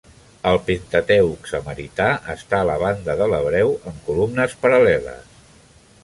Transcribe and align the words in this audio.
El 0.51 0.55
Pentateuc 0.67 1.49
samarità 1.49 2.07
està 2.35 2.61
a 2.61 2.67
la 2.69 2.77
banda 2.83 3.15
de 3.19 3.27
l'hebreu 3.33 3.73
en 3.91 3.99
columnes 4.07 4.55
paral·leles. 4.65 5.29